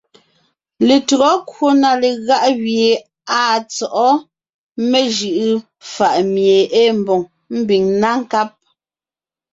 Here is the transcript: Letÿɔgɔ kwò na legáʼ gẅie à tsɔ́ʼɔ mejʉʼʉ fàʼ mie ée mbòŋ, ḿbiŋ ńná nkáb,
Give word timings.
Letÿɔgɔ 0.87 1.29
kwò 1.49 1.67
na 1.81 1.89
legáʼ 2.01 2.43
gẅie 2.65 2.89
à 3.39 3.41
tsɔ́ʼɔ 3.73 4.07
mejʉʼʉ 4.89 5.43
fàʼ 5.93 6.15
mie 6.33 6.57
ée 6.79 6.89
mbòŋ, 6.99 7.21
ḿbiŋ 7.61 7.83
ńná 7.93 8.09
nkáb, 8.21 8.49